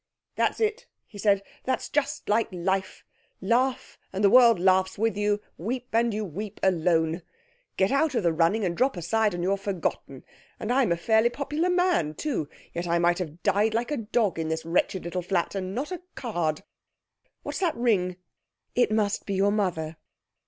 'That's 0.35 0.59
it,' 0.59 0.87
he 1.05 1.19
said. 1.19 1.43
'That's 1.63 1.87
just 1.87 2.27
like 2.27 2.47
life; 2.51 3.03
"laugh, 3.39 3.99
and 4.11 4.23
the 4.23 4.31
world 4.31 4.59
laughs 4.59 4.97
with 4.97 5.15
you; 5.15 5.39
weep, 5.59 5.89
and 5.93 6.11
you 6.11 6.25
weep 6.25 6.59
alone!" 6.63 7.21
Get 7.77 7.91
out 7.91 8.15
of 8.15 8.23
the 8.23 8.33
running, 8.33 8.65
and 8.65 8.75
drop 8.75 8.97
aside, 8.97 9.35
and 9.35 9.43
you're 9.43 9.57
forgotten. 9.57 10.23
And 10.59 10.71
I'm 10.73 10.91
a 10.91 10.97
fairly 10.97 11.29
popular 11.29 11.69
man, 11.69 12.15
too; 12.15 12.49
yet 12.73 12.87
I 12.87 12.97
might 12.97 13.19
have 13.19 13.43
died 13.43 13.75
like 13.75 13.91
a 13.91 13.97
dog 13.97 14.39
in 14.39 14.47
this 14.47 14.65
wretched 14.65 15.03
little 15.03 15.21
flat, 15.21 15.53
and 15.53 15.75
not 15.75 15.91
a 15.91 16.01
card. 16.15 16.63
What's 17.43 17.59
that 17.59 17.75
ring?' 17.77 18.17
'It 18.73 18.91
must 18.91 19.27
be 19.27 19.35
your 19.35 19.51
mother.' 19.51 19.97